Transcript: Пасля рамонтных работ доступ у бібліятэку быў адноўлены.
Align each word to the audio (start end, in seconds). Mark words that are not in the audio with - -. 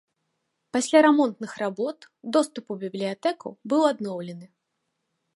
Пасля 0.75 1.01
рамонтных 1.05 1.51
работ 1.63 1.97
доступ 2.37 2.71
у 2.75 2.77
бібліятэку 2.83 3.53
быў 3.75 3.81
адноўлены. 3.91 4.47